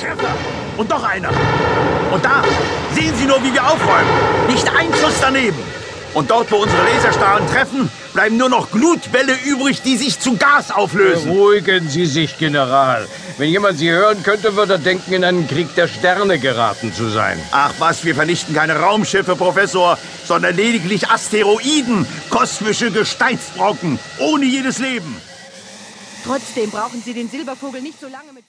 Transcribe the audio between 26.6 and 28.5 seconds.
brauchen Sie den Silbervogel nicht so lange mit...